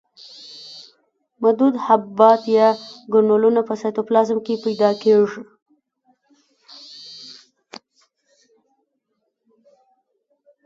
مدور 1.41 1.73
حبیبات 1.85 2.41
یا 2.57 2.67
ګرنولونه 3.11 3.61
په 3.67 3.73
سایتوپلازم 3.81 4.37
کې 4.45 4.61
پیدا 4.63 4.89
کیږي. 5.01 5.41